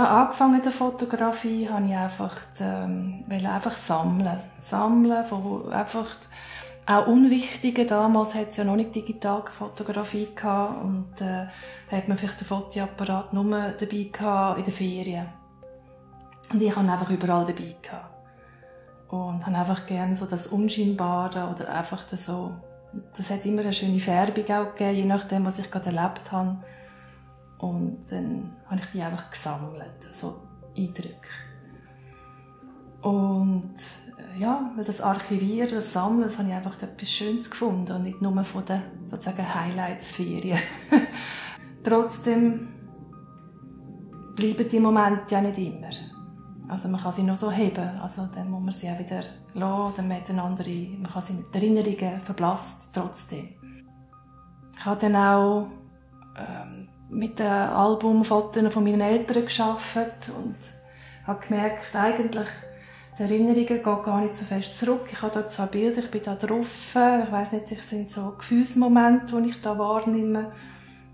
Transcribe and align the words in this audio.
Ja, 0.00 0.22
angefangen 0.22 0.54
mit 0.54 0.64
der 0.64 0.72
Fotografie 0.72 1.68
habe 1.68 1.84
ich 1.84 1.94
einfach, 1.94 2.34
ähm, 2.58 3.22
einfach 3.28 3.76
sammeln. 3.76 4.38
Sammeln 4.62 5.26
von 5.26 5.70
einfach 5.70 6.16
auch 6.86 7.06
Unwichtigen. 7.06 7.86
Damals 7.86 8.34
hat 8.34 8.48
es 8.48 8.56
ja 8.56 8.64
noch 8.64 8.76
nicht 8.76 8.94
digital 8.94 9.44
Fotografie 9.46 10.28
gehabt 10.34 10.82
und 10.82 11.20
äh, 11.20 11.48
hat 11.94 12.08
man 12.08 12.16
vielleicht 12.16 12.40
den 12.40 12.46
Fotoapparat 12.46 13.34
nur 13.34 13.44
dabei 13.44 14.08
gehabt 14.10 14.58
in 14.60 14.64
den 14.64 14.72
Ferien. 14.72 15.26
Und 16.50 16.62
ich 16.62 16.74
habe 16.74 16.90
einfach 16.90 17.10
überall 17.10 17.44
dabei 17.44 17.76
gehabt. 17.82 18.14
Und 19.08 19.44
habe 19.44 19.58
einfach 19.58 19.84
gerne 19.84 20.16
so 20.16 20.24
das 20.24 20.46
Unscheinbare 20.46 21.50
oder 21.50 21.74
einfach 21.74 22.04
so, 22.16 22.54
das 23.18 23.28
hat 23.28 23.44
immer 23.44 23.60
eine 23.60 23.74
schöne 23.74 24.00
Färbung 24.00 24.44
auch 24.44 24.74
gegeben, 24.74 24.96
je 24.96 25.04
nachdem, 25.04 25.44
was 25.44 25.58
ich 25.58 25.70
gerade 25.70 25.94
erlebt 25.94 26.32
habe. 26.32 26.56
Und 27.60 28.06
dann 28.08 28.56
habe 28.66 28.80
ich 28.80 28.86
die 28.92 29.02
einfach 29.02 29.30
gesammelt, 29.30 30.02
so 30.18 30.40
Eindrücke. 30.76 31.28
Und 33.02 33.74
äh, 34.18 34.40
ja, 34.40 34.70
das 34.84 35.00
Archivieren, 35.00 35.70
das 35.70 35.92
Sammeln, 35.92 36.28
das 36.28 36.38
habe 36.38 36.48
ich 36.48 36.54
einfach 36.54 36.80
etwas 36.82 37.10
Schönes 37.10 37.50
gefunden 37.50 37.92
und 37.92 38.02
nicht 38.04 38.20
nur 38.20 38.44
von 38.44 38.64
den 38.64 38.82
sozusagen 39.10 39.54
Highlights-Ferien. 39.54 40.58
Trotzdem 41.84 42.68
bleiben 44.36 44.68
die 44.68 44.80
Momente 44.80 45.34
ja 45.34 45.40
nicht 45.40 45.58
immer. 45.58 45.90
Also 46.68 46.88
man 46.88 47.00
kann 47.00 47.14
sie 47.14 47.22
noch 47.22 47.36
so 47.36 47.50
heben, 47.50 47.98
also 48.00 48.28
dann 48.32 48.50
muss 48.50 48.62
man 48.62 48.72
sie 48.72 48.88
auch 48.88 48.98
wieder 48.98 49.22
lassen, 49.54 49.94
dann 49.96 50.12
hat 50.14 50.32
man 50.32 50.56
kann 50.56 51.22
sie 51.22 51.32
mit 51.32 51.54
Erinnerungen 51.54 52.20
verblasst 52.20 52.94
trotzdem. 52.94 53.48
Ich 54.78 54.84
habe 54.86 55.00
dann 55.00 55.16
auch 55.16 55.68
ähm, 56.38 56.89
mit 57.10 57.38
den 57.38 57.46
Albumfotos 57.46 58.72
von 58.72 58.84
meinen 58.84 59.00
Eltern 59.00 59.44
geschafft 59.44 59.96
und 60.36 60.56
habe 61.26 61.46
gemerkt, 61.46 61.94
eigentlich 61.94 62.48
die 63.18 63.24
Erinnerungen 63.24 63.66
gehen 63.66 63.82
gar 63.82 64.20
nicht 64.20 64.36
so 64.36 64.44
fest 64.44 64.78
zurück. 64.78 65.08
Ich 65.12 65.20
habe 65.20 65.34
da 65.34 65.46
zwei 65.46 65.66
Bilder, 65.66 65.98
ich 65.98 66.10
bin 66.10 66.22
da 66.22 66.34
drauf. 66.36 66.94
Ich 66.94 66.94
weiß 66.94 67.52
nicht, 67.52 67.70
das 67.70 67.88
sind 67.88 68.10
so 68.10 68.34
Gefühlsmomente, 68.38 69.42
die 69.42 69.50
ich 69.50 69.60
da 69.60 69.78
wahrnehme. 69.78 70.52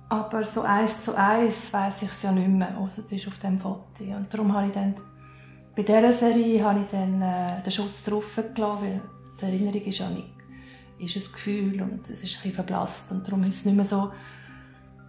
Aber 0.08 0.44
so 0.44 0.62
eins 0.62 1.00
zu 1.00 1.16
eins 1.16 1.72
weiß 1.72 2.02
ich 2.02 2.10
es 2.10 2.22
ja 2.22 2.30
nicht 2.30 2.46
mehr, 2.46 2.78
außer 2.78 3.02
es 3.04 3.10
ist 3.10 3.26
auf 3.26 3.38
dem 3.40 3.58
Foto. 3.58 4.04
Und 4.04 4.32
darum 4.32 4.52
habe 4.54 4.68
ich 4.68 4.72
dann, 4.72 4.94
bei 5.74 5.82
dieser 5.82 6.12
Serie 6.12 6.62
habe 6.62 6.80
ich 6.80 6.86
dann 6.92 7.20
äh, 7.20 7.62
den 7.64 7.72
Schutz 7.72 8.04
drauf 8.04 8.36
gelassen, 8.54 8.82
weil 8.82 9.02
die 9.40 9.44
Erinnerung 9.44 9.82
ist 9.82 9.98
ja 9.98 10.08
nicht, 10.08 10.28
ist 10.98 11.16
ein 11.16 11.32
Gefühl 11.32 11.82
und 11.82 12.02
es 12.04 12.10
ist 12.10 12.22
ein 12.22 12.22
bisschen 12.22 12.54
verblasst 12.54 13.10
und 13.10 13.26
darum 13.26 13.42
ist 13.44 13.56
es 13.56 13.64
nicht 13.64 13.76
mehr 13.76 13.84
so 13.84 14.12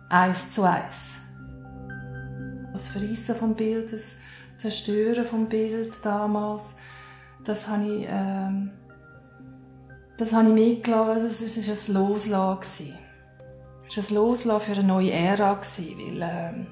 eins 0.09 0.51
zu 0.51 0.63
eins. 0.63 1.15
Das 2.73 2.89
Verreissen 2.89 3.35
vom 3.35 3.55
Bild, 3.55 3.91
das 3.91 4.17
Zerstören 4.57 5.25
vom 5.25 5.47
Bild 5.47 5.93
damals, 6.03 6.63
das 7.43 7.67
habe 7.67 7.83
ich, 7.83 8.07
ähm, 8.09 8.71
das 10.17 10.31
habe 10.31 10.49
ich 10.49 10.53
mitgelassen, 10.53 11.23
das 11.23 11.67
war 11.67 11.73
ein 11.73 12.03
Loslassen. 12.03 12.93
Es 13.89 13.97
war 13.97 14.03
ein 14.03 14.15
Loslassen 14.15 14.61
für 14.61 14.79
eine 14.79 14.83
neue 14.83 15.11
Ära, 15.11 15.59
weil, 15.77 16.21
ähm, 16.21 16.67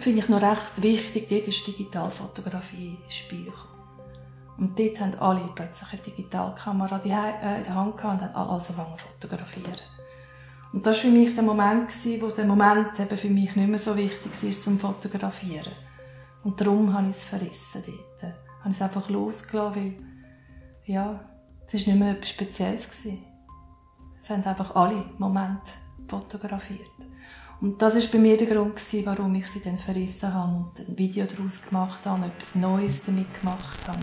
finde 0.00 0.20
ich 0.20 0.28
noch 0.28 0.42
recht 0.42 0.82
wichtig, 0.82 1.28
dort 1.28 1.48
ist 1.48 1.66
Digitalfotografie 1.66 2.98
ins 3.02 3.14
Spiel 3.14 3.46
gekommen. 3.46 3.76
Und 4.58 4.78
dort 4.78 5.00
haben 5.00 5.18
alle 5.18 5.50
plötzlich 5.54 5.92
eine 5.92 6.02
Digitalkamera 6.02 6.96
in 6.98 7.10
der 7.10 7.74
Hand 7.74 7.96
gehabt 7.96 8.22
und 8.22 8.34
haben 8.34 8.50
alles 8.50 8.70
angefangen 8.70 8.98
zu 8.98 9.06
fotografieren. 9.06 9.95
Und 10.72 10.84
das 10.84 10.96
war 10.96 11.02
für 11.02 11.10
mich 11.10 11.34
der 11.34 11.42
Moment, 11.42 11.90
wo 12.20 12.28
der 12.28 12.44
Moment 12.44 12.98
eben 12.98 13.18
für 13.18 13.30
mich 13.30 13.54
nicht 13.56 13.68
mehr 13.68 13.78
so 13.78 13.96
wichtig 13.96 14.32
war 14.42 14.52
zum 14.52 14.78
Fotografieren. 14.78 15.72
Und 16.42 16.60
darum 16.60 16.92
habe 16.92 17.10
ich 17.10 17.16
es 17.16 17.24
verrissen 17.24 17.82
dort. 17.84 18.34
Habe 18.60 18.74
es 18.74 18.82
einfach 18.82 19.08
losgelassen, 19.08 19.82
weil, 19.82 19.94
ja, 20.84 21.20
es 21.66 21.74
war 21.74 21.80
nicht 21.80 21.98
mehr 21.98 22.12
etwas 22.12 22.30
Spezielles. 22.30 22.90
Gewesen. 22.90 23.24
Es 24.22 24.30
haben 24.30 24.44
einfach 24.44 24.74
alle 24.74 25.04
Momente 25.18 25.70
fotografiert. 26.08 26.80
Und 27.60 27.80
das 27.80 27.94
war 27.94 28.02
bei 28.12 28.18
mir 28.18 28.36
der 28.36 28.48
Grund, 28.48 28.76
gewesen, 28.76 29.06
warum 29.06 29.34
ich 29.34 29.46
sie 29.46 29.60
dann 29.60 29.78
verrissen 29.78 30.32
habe 30.34 30.56
und 30.56 30.78
ein 30.80 30.98
Video 30.98 31.24
daraus 31.24 31.62
gemacht 31.62 32.00
habe, 32.04 32.22
und 32.22 32.28
etwas 32.28 32.54
Neues 32.54 33.02
damit 33.04 33.40
gemacht 33.40 33.88
habe. 33.88 33.98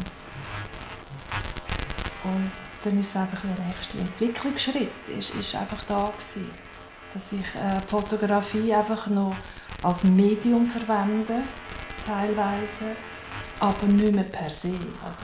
Dann 2.83 2.99
ist 2.99 3.11
es 3.11 3.15
einfach 3.15 3.39
der 3.41 3.65
nächste 3.65 3.97
Entwicklungsschritt, 3.97 4.91
ist, 5.17 5.33
ist 5.35 5.55
einfach 5.55 5.83
da 5.85 6.11
gewesen, 6.11 6.51
dass 7.13 7.23
ich 7.31 7.55
äh, 7.55 7.79
Fotografie 7.87 8.73
einfach 8.73 9.07
noch 9.07 9.35
als 9.83 10.03
Medium 10.03 10.65
verwende, 10.65 11.43
teilweise, 12.05 12.95
aber 13.59 13.85
nicht 13.87 14.13
mehr 14.13 14.25
per 14.25 14.49
se. 14.49 14.73
Also, 15.05 15.23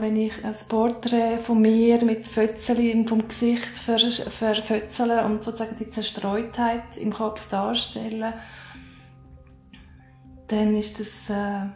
wenn 0.00 0.16
ich 0.16 0.44
ein 0.44 0.56
Porträt 0.68 1.38
von 1.38 1.60
mir 1.60 2.02
mit 2.04 2.26
Fötzeln 2.26 3.06
vom 3.06 3.28
Gesicht 3.28 3.78
verfötzele 3.78 5.24
und 5.24 5.44
sozusagen 5.44 5.76
die 5.78 5.90
Zerstreutheit 5.90 6.96
im 6.96 7.12
Kopf 7.12 7.46
darstelle, 7.48 8.32
dann 10.48 10.76
ist 10.76 10.98
das 10.98 11.28
äh, 11.28 11.66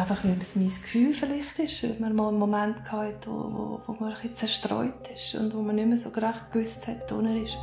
einfach 0.00 0.24
weil 0.24 0.36
es 0.40 0.56
mein 0.56 0.68
Gefühl 0.68 1.12
vielleicht 1.12 1.58
ist, 1.58 1.82
weil 1.82 1.96
man 1.98 2.16
mal 2.16 2.28
einen 2.28 2.38
Moment 2.38 2.90
hatte, 2.90 3.26
wo, 3.26 3.32
wo, 3.32 3.80
wo 3.86 3.96
man 3.98 4.14
ein 4.14 4.34
zerstreut 4.34 5.08
ist 5.14 5.34
und 5.34 5.54
wo 5.54 5.60
man 5.60 5.76
nicht 5.76 5.88
mehr 5.88 5.96
so 5.96 6.10
recht 6.10 6.52
gewusst 6.52 6.86
hat, 6.88 7.10
wo 7.12 7.20
er 7.20 7.42
ist. 7.42 7.58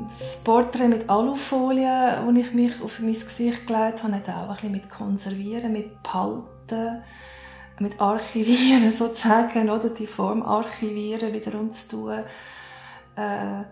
Das 0.00 0.40
Porträt 0.42 0.88
mit 0.88 1.08
Alufolie, 1.08 2.18
wo 2.24 2.30
ich 2.32 2.52
mich 2.52 2.82
auf 2.82 2.98
mein 3.00 3.12
Gesicht 3.12 3.66
gelegt 3.66 4.02
habe, 4.02 4.14
hat 4.14 4.28
auch 4.28 4.48
ein 4.48 4.54
bisschen 4.54 4.72
mit 4.72 4.90
Konservieren, 4.90 5.72
mit 5.72 6.02
Behalten, 6.02 7.02
mit 7.78 8.00
Archivieren 8.00 8.92
sozusagen, 8.98 9.70
oder 9.70 9.90
die 9.90 10.06
Form 10.06 10.42
archivieren 10.42 11.32
wieder 11.32 11.58
umzutun. 11.58 12.24
Äh, 13.16 13.62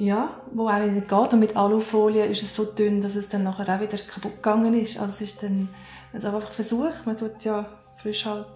ja, 0.00 0.30
wo 0.52 0.66
auch 0.66 0.78
nicht 0.78 1.08
geht. 1.08 1.32
Und 1.32 1.40
mit 1.40 1.56
Alufolie 1.56 2.24
ist 2.24 2.42
es 2.42 2.56
so 2.56 2.64
dünn, 2.64 3.02
dass 3.02 3.14
es 3.16 3.28
dann 3.28 3.42
nachher 3.44 3.76
auch 3.76 3.80
wieder 3.80 3.98
kaputt 3.98 4.36
gegangen 4.36 4.72
ist. 4.74 4.98
Also 4.98 5.12
es 5.14 5.20
ist 5.20 5.42
dann 5.42 5.68
also 6.12 6.28
einfach 6.28 6.50
versucht. 6.50 7.04
Man 7.04 7.18
tut 7.18 7.44
ja 7.44 7.66
frisch 7.98 8.24
halt, 8.24 8.46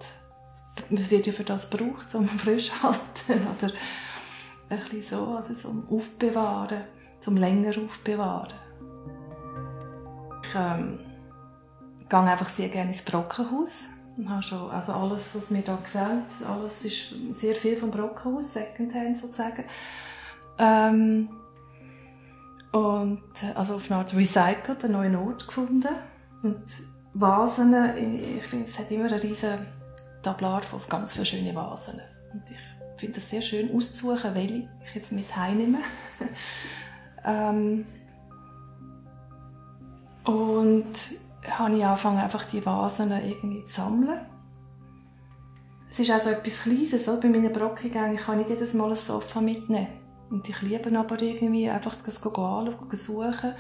es 0.91 1.11
wird 1.11 1.27
ja 1.27 1.33
für 1.33 1.45
das 1.45 1.69
gebraucht, 1.69 2.11
zum 2.11 2.27
frisch 2.39 2.71
halten 2.83 3.47
oder 3.59 3.73
ein 4.71 4.79
bisschen 4.79 5.03
so, 5.03 5.25
oder 5.27 5.57
zum 5.61 5.87
Aufbewahren, 5.91 6.81
zum 7.21 7.37
länger 7.37 7.75
Aufbewahren. 7.85 8.55
Ich 10.43 10.55
ähm, 10.55 10.99
gehe 12.09 12.19
einfach 12.21 12.49
sehr 12.49 12.71
gerne 12.71 12.89
ins 12.89 13.03
Brockenhaus. 13.03 13.83
Ich 14.17 14.29
habe 14.29 14.43
schon, 14.43 14.71
also 14.71 14.93
alles, 14.93 15.35
was 15.35 15.51
mir 15.51 15.63
da 15.63 15.77
gesagt, 15.77 16.33
alles 16.49 16.85
ist 16.87 17.15
sehr 17.39 17.55
viel 17.55 17.77
vom 17.77 17.91
Brockenhaus, 17.91 18.55
Secondhand 18.55 19.19
sozusagen. 19.19 19.65
Ähm, 20.59 21.29
und 22.73 23.23
also 23.55 23.77
auf 23.77 23.91
eine 23.91 24.01
Art 24.01 24.15
recycelt, 24.17 24.85
einen 24.85 24.95
neuen 24.95 25.17
Ort 25.17 25.47
gefunden. 25.47 25.89
Und 26.43 26.65
Vasen, 27.15 27.75
ich 27.97 28.45
finde, 28.45 28.69
es 28.69 28.79
hat 28.79 28.91
immer 28.91 29.05
ein 29.05 29.21
riesen 29.21 29.59
Tablar 30.23 30.63
von 30.63 30.81
ganz 30.89 31.13
viele 31.13 31.27
schöne 31.27 31.55
Vasen. 31.55 32.01
Und 32.33 32.43
ich 32.51 33.01
finde 33.01 33.19
es 33.19 33.31
sehr 33.31 33.43
schön 33.43 33.75
auszusuchen, 33.77 34.35
welche 34.35 34.55
ich 34.55 34.95
jetzt 34.95 35.13
mit 35.13 35.37
heimnehme. 35.37 35.79
ähm, 37.25 37.87
und 40.25 40.95
habe 41.49 41.77
ich 41.77 41.85
angefangen, 41.85 42.19
einfach 42.19 42.45
die 42.47 42.65
Vasen 42.65 43.13
irgendwie 43.13 43.65
zu 43.67 43.75
sammeln. 43.75 44.21
Es 45.91 46.01
ist 46.01 46.11
also 46.11 46.31
etwas 46.31 46.63
Kleines, 46.63 47.05
so. 47.05 47.21
bei 47.21 47.29
meinen 47.29 47.53
Brockengängen 47.53 48.17
kann 48.17 48.41
ich 48.41 48.49
jedes 48.49 48.75
Mal 48.75 48.91
ein 48.91 48.97
Sofa 48.97 49.41
mitnehmen. 49.41 50.04
Und 50.31 50.49
ich 50.49 50.63
liebe 50.63 50.97
aber 50.99 51.21
irgendwie 51.21 51.69
einfach 51.69 51.97
das 52.05 52.25
anschauen, 52.25 52.75
suchen. 52.93 53.53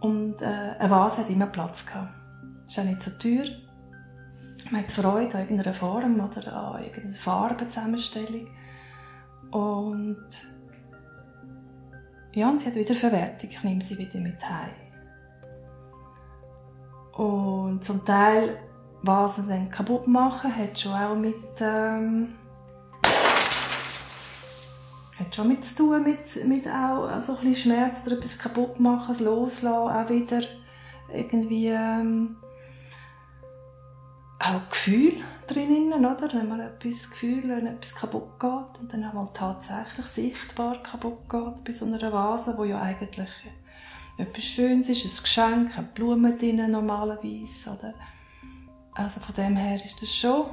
Und 0.00 0.42
äh, 0.42 0.44
eine 0.78 0.90
Vase 0.90 1.18
hat 1.18 1.30
immer 1.30 1.46
Platz 1.46 1.86
gehabt. 1.86 2.12
Ist 2.68 2.78
auch 2.78 2.84
nicht 2.84 3.02
so 3.02 3.10
teuer. 3.12 3.46
Man 4.70 4.82
hat 4.82 4.90
Freude 4.90 5.34
an 5.34 5.40
irgendeiner 5.42 5.74
Form 5.74 6.20
oder 6.20 6.52
an 6.52 6.82
irgendeiner 6.82 7.14
Farbenzusammenstellung. 7.14 8.48
Und 9.50 10.26
ja, 12.34 12.50
und 12.50 12.60
sie 12.60 12.66
hat 12.66 12.74
wieder 12.74 12.94
Verwertung. 12.94 13.48
Ich 13.50 13.64
nehme 13.64 13.80
sie 13.80 13.96
wieder 13.96 14.20
mit 14.20 14.38
heim. 14.48 14.70
Und 17.16 17.82
zum 17.82 18.04
Teil 18.04 18.58
Vasen 19.02 19.48
dann 19.48 19.70
kaputt 19.70 20.06
machen, 20.06 20.54
hat 20.54 20.78
schon 20.78 20.92
auch 20.92 21.16
mit 21.16 21.34
ähm, 21.60 22.34
hat 25.18 25.34
schon 25.34 25.48
mit 25.48 25.64
zu 25.64 25.74
tun, 25.76 26.02
mit, 26.02 26.46
mit 26.46 26.66
auch 26.66 27.08
also 27.08 27.36
ein 27.36 27.48
bisschen 27.48 27.72
Schmerz 27.72 28.06
oder 28.06 28.16
etwas 28.16 28.38
kaputt 28.38 28.78
machen, 28.80 29.14
es 29.14 29.20
loslassen, 29.20 29.68
auch 29.68 30.08
wieder 30.08 30.42
irgendwie 31.12 31.68
ähm, 31.68 32.36
auch 34.38 34.68
Gefühl 34.68 35.22
drinnen, 35.46 36.04
oder? 36.04 36.28
Wenn 36.32 36.48
man 36.48 36.60
etwas 36.60 37.10
Gefühl, 37.10 37.48
wenn 37.48 37.66
etwas 37.66 37.94
kaputt 37.94 38.38
geht 38.38 38.80
und 38.80 38.92
dann 38.92 39.04
einmal 39.04 39.28
tatsächlich 39.32 40.06
sichtbar 40.06 40.82
kaputt 40.82 41.28
geht 41.28 41.64
bei 41.64 41.72
so 41.72 41.86
einer 41.86 42.12
Vase, 42.12 42.54
wo 42.58 42.64
ja 42.64 42.80
eigentlich 42.80 43.30
etwas 44.18 44.44
Schönes 44.44 44.88
ist, 44.88 45.04
ein 45.04 45.22
Geschenk, 45.22 45.78
eine 45.78 45.88
Blume 45.94 46.36
drin 46.36 46.70
normalerweise, 46.70 47.70
oder? 47.70 47.94
Also 48.94 49.20
von 49.20 49.34
dem 49.34 49.56
her 49.56 49.82
ist 49.82 50.00
das 50.00 50.14
schon 50.14 50.46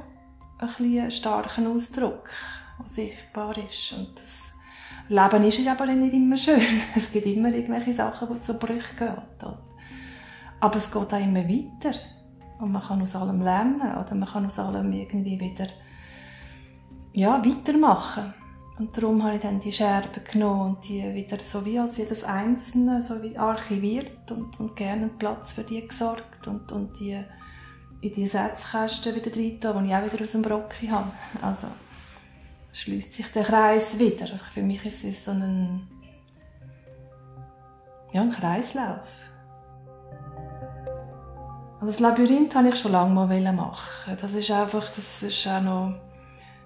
ein, 0.58 0.98
ein 0.98 1.10
starker 1.10 1.68
Ausdruck, 1.68 2.30
der 2.78 2.88
sichtbar 2.88 3.56
ist 3.58 3.92
und 3.92 4.14
das 4.14 4.53
Leben 5.08 5.44
ist 5.44 5.68
aber 5.68 5.86
nicht 5.86 6.14
immer 6.14 6.36
schön. 6.36 6.60
Es 6.96 7.12
gibt 7.12 7.26
immer 7.26 7.52
irgendwelche 7.52 7.94
Sachen, 7.94 8.28
die 8.32 8.40
zu 8.40 8.54
Brüchen 8.54 8.96
gehen. 8.98 9.14
Aber 10.60 10.76
es 10.76 10.90
geht 10.90 11.12
auch 11.12 11.20
immer 11.20 11.46
weiter. 11.46 11.98
Und 12.58 12.72
man 12.72 12.82
kann 12.82 13.02
aus 13.02 13.14
allem 13.16 13.42
lernen 13.42 13.80
oder 13.80 14.14
man 14.14 14.28
kann 14.28 14.46
aus 14.46 14.58
allem 14.58 14.92
irgendwie 14.92 15.38
wieder 15.38 15.66
ja, 17.12 17.44
weitermachen. 17.44 18.32
Und 18.78 18.96
darum 18.96 19.22
habe 19.22 19.36
ich 19.36 19.40
dann 19.40 19.60
die 19.60 19.72
Scherben 19.72 20.24
genommen 20.30 20.76
und 20.76 20.88
die 20.88 21.02
wieder 21.14 21.38
so 21.38 21.64
wie 21.64 21.78
als 21.78 21.96
jedes 21.96 22.24
Einzelne 22.24 23.02
so 23.02 23.22
wie 23.22 23.36
archiviert 23.38 24.30
und, 24.32 24.58
und 24.58 24.74
gerne 24.74 25.02
einen 25.02 25.18
Platz 25.18 25.52
für 25.52 25.62
die 25.62 25.86
gesorgt 25.86 26.48
und, 26.48 26.72
und 26.72 26.98
die 26.98 27.22
in 28.00 28.12
die 28.12 28.26
Setzkästen 28.26 29.14
wieder 29.14 29.30
rein, 29.30 29.84
die 29.84 29.88
ich 29.88 29.94
auch 29.94 30.12
wieder 30.12 30.24
aus 30.24 30.32
dem 30.32 30.42
Brocki 30.42 30.88
habe. 30.88 31.10
Also 31.40 31.68
schließt 32.74 33.14
sich 33.14 33.26
der 33.28 33.44
Kreis 33.44 33.98
wieder. 33.98 34.22
Also 34.22 34.44
für 34.52 34.62
mich 34.62 34.84
ist 34.84 35.04
es 35.04 35.24
so 35.24 35.30
ein, 35.30 35.88
ja, 38.12 38.20
ein 38.20 38.30
Kreislauf. 38.30 39.08
Also 41.80 41.86
das 41.86 42.00
Labyrinth 42.00 42.54
wollte 42.54 42.68
ich 42.70 42.76
schon 42.76 42.92
lange 42.92 43.14
mal 43.14 43.52
machen. 43.52 44.16
Das 44.20 44.32
ist 44.32 44.50
einfach, 44.50 44.88
das 44.94 45.22
ist 45.22 45.46
auch 45.46 45.62
noch, 45.62 45.94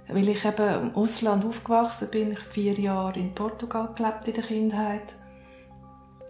weil 0.08 0.28
ich 0.28 0.44
eben 0.44 0.82
im 0.82 0.96
Ausland 0.96 1.44
aufgewachsen 1.44 2.08
bin. 2.10 2.32
Ich 2.32 2.38
habe 2.38 2.50
vier 2.50 2.74
Jahre 2.74 3.18
in 3.18 3.34
Portugal 3.34 3.90
gelebt 3.94 4.28
in 4.28 4.34
der 4.34 4.44
Kindheit. 4.44 5.14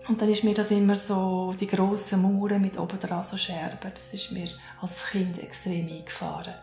Und 0.09 0.21
dann 0.21 0.31
ist 0.31 0.43
mir 0.43 0.55
das 0.55 0.71
immer 0.71 0.97
so, 0.97 1.55
die 1.59 1.67
grossen 1.67 2.23
Mauern 2.23 2.63
mit 2.63 2.79
oben 2.79 2.99
dran 2.99 3.25
so 3.25 3.37
Scherben, 3.37 3.93
das 3.95 4.15
ist 4.15 4.33
mir 4.33 4.49
als 4.81 5.07
Kind 5.11 5.39
extrem 5.39 5.87
eingefahren. 5.87 6.55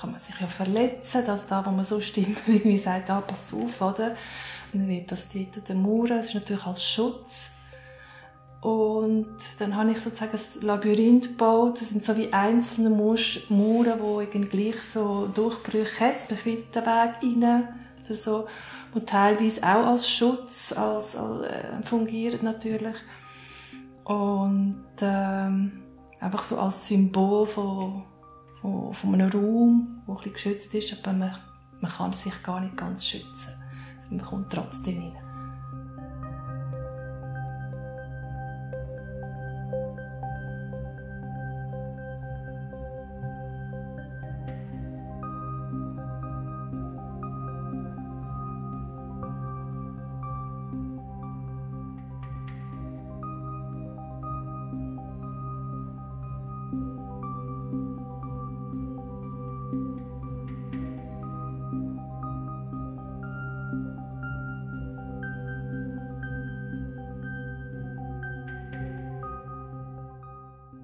Kann 0.00 0.12
man 0.12 0.20
sich 0.20 0.34
ja 0.40 0.46
verletzen, 0.46 1.24
dass 1.26 1.46
da, 1.46 1.64
wo 1.66 1.70
man 1.70 1.84
so 1.84 2.00
stimmt, 2.00 2.38
irgendwie 2.46 2.78
sagt, 2.78 3.10
ah, 3.10 3.20
pass 3.20 3.52
auf, 3.52 3.80
oder? 3.80 4.16
Und 4.72 4.80
dann 4.80 4.88
wird 4.88 5.10
das 5.12 5.26
dort 5.28 5.68
der 5.68 5.76
Mauer, 5.76 6.08
das 6.08 6.26
ist 6.26 6.34
natürlich 6.34 6.64
als 6.64 6.84
Schutz. 6.84 7.50
Und 8.60 9.36
dann 9.58 9.74
habe 9.74 9.90
ich 9.90 10.00
sozusagen 10.00 10.36
ein 10.36 10.66
Labyrinth 10.66 11.28
gebaut. 11.28 11.80
Das 11.80 11.90
sind 11.90 12.04
so 12.04 12.16
wie 12.16 12.32
einzelne 12.32 12.90
Mauern, 12.90 13.38
die 13.48 14.22
irgendwie 14.22 14.40
gleich 14.40 14.82
so 14.82 15.28
Durchbrüche 15.32 16.04
haben, 16.04 16.14
bei 16.28 16.36
Wittenweg 16.44 17.22
rein 17.22 17.68
oder 18.04 18.14
so, 18.14 18.46
die 18.94 19.00
teilweise 19.00 19.62
auch 19.62 19.86
als 19.86 20.10
Schutz 20.10 20.72
als, 20.72 21.16
als 21.16 21.46
äh, 21.46 21.82
fungieren 21.84 22.40
natürlich. 22.42 22.96
Und 24.04 24.84
ähm, 25.00 25.84
einfach 26.20 26.44
so 26.44 26.58
als 26.58 26.86
Symbol 26.86 27.46
von, 27.46 28.02
von, 28.60 28.92
von 28.94 29.14
einem 29.14 29.30
Raum, 29.30 30.02
der 30.06 30.26
ein 30.26 30.32
geschützt 30.32 30.74
ist, 30.74 30.92
aber 30.92 31.12
man, 31.12 31.36
man 31.80 31.90
kann 31.90 32.12
sich 32.12 32.42
gar 32.42 32.60
nicht 32.60 32.76
ganz 32.76 33.06
schützen. 33.06 33.54
Man 34.10 34.24
kommt 34.24 34.52
trotzdem 34.52 35.02
rein. 35.02 35.29